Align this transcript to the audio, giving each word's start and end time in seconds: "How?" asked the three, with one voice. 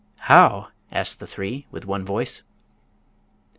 "How?" 0.31 0.69
asked 0.91 1.19
the 1.19 1.27
three, 1.27 1.67
with 1.69 1.85
one 1.85 2.03
voice. 2.03 2.41